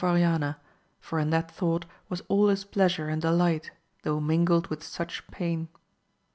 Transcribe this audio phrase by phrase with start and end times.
[0.03, 0.57] Oriana,
[0.99, 3.69] for in that thought was all his pleasure and delight
[4.01, 5.67] though mingled with such pain.